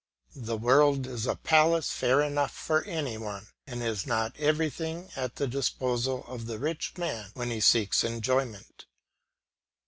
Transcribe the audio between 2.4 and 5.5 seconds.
for any one; and is not everything at the